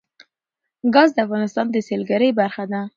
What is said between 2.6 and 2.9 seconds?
ده.